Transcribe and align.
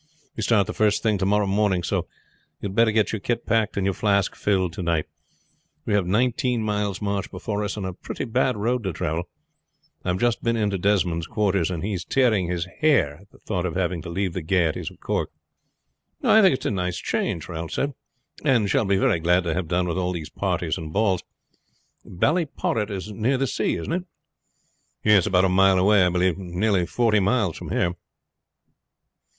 We 0.35 0.41
start 0.41 0.65
the 0.65 0.73
first 0.73 1.03
thing 1.03 1.19
to 1.19 1.27
morrow 1.27 1.45
morning; 1.45 1.83
so 1.83 2.07
you 2.59 2.69
had 2.69 2.75
better 2.75 2.91
get 2.91 3.11
your 3.13 3.19
kit 3.19 3.45
packed 3.45 3.77
and 3.77 3.85
your 3.85 3.93
flask 3.93 4.33
filled 4.35 4.73
to 4.73 4.81
night. 4.81 5.05
We 5.85 5.93
have 5.93 6.07
nineteen 6.07 6.63
miles 6.63 7.03
march 7.03 7.29
before 7.29 7.63
us, 7.63 7.77
and 7.77 7.85
a 7.85 7.93
pretty 7.93 8.25
bad 8.25 8.57
road 8.57 8.81
to 8.85 8.93
travel. 8.93 9.29
I 10.03 10.07
have 10.09 10.17
just 10.17 10.41
been 10.43 10.55
in 10.57 10.71
to 10.71 10.79
Desmond's 10.79 11.27
quarters, 11.27 11.69
and 11.69 11.83
he 11.83 11.93
is 11.93 12.03
tearing 12.03 12.47
his 12.47 12.65
hair 12.79 13.17
at 13.21 13.29
the 13.29 13.37
thought 13.37 13.63
of 13.63 13.75
having 13.75 14.01
to 14.01 14.09
leave 14.09 14.33
the 14.33 14.41
gayeties 14.41 14.89
of 14.89 14.99
Cork." 14.99 15.29
"I 16.23 16.41
think 16.41 16.55
it 16.55 16.61
is 16.65 16.69
a 16.69 16.71
nice 16.71 16.97
change," 16.97 17.47
Ralph 17.47 17.73
said, 17.73 17.93
"and 18.43 18.71
shall 18.71 18.85
be 18.85 18.97
very 18.97 19.19
glad 19.19 19.43
to 19.43 19.53
have 19.53 19.67
done 19.67 19.87
with 19.87 19.99
all 19.99 20.13
these 20.13 20.31
parties 20.31 20.79
and 20.79 20.91
balls. 20.91 21.21
Ballyporrit 22.03 22.89
is 22.89 23.11
near 23.11 23.37
the 23.37 23.45
sea, 23.45 23.75
isn't 23.75 23.93
it?" 23.93 24.05
"Yes. 25.03 25.27
About 25.27 25.45
a 25.45 25.49
mile 25.49 25.77
away, 25.77 26.03
I 26.03 26.09
believe. 26.09 26.39
Nearly 26.39 26.87
forty 26.87 27.19
miles 27.19 27.55
from 27.55 27.69
here." 27.69 27.93